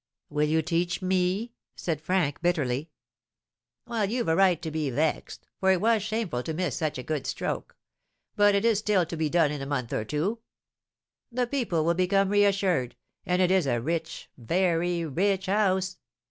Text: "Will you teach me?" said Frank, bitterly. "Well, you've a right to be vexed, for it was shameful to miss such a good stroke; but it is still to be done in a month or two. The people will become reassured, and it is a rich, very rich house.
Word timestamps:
"Will 0.31 0.47
you 0.47 0.63
teach 0.63 1.03
me?" 1.03 1.53
said 1.75 2.01
Frank, 2.01 2.41
bitterly. 2.41 2.89
"Well, 3.85 4.09
you've 4.09 4.29
a 4.29 4.35
right 4.35 4.59
to 4.63 4.71
be 4.71 4.89
vexed, 4.89 5.45
for 5.59 5.69
it 5.71 5.79
was 5.79 6.01
shameful 6.01 6.41
to 6.41 6.55
miss 6.55 6.75
such 6.75 6.97
a 6.97 7.03
good 7.03 7.27
stroke; 7.27 7.77
but 8.35 8.55
it 8.55 8.65
is 8.65 8.79
still 8.79 9.05
to 9.05 9.15
be 9.15 9.29
done 9.29 9.51
in 9.51 9.61
a 9.61 9.67
month 9.67 9.93
or 9.93 10.03
two. 10.03 10.39
The 11.31 11.45
people 11.45 11.85
will 11.85 11.93
become 11.93 12.29
reassured, 12.29 12.95
and 13.27 13.43
it 13.43 13.51
is 13.51 13.67
a 13.67 13.79
rich, 13.79 14.27
very 14.39 15.05
rich 15.05 15.45
house. 15.45 15.99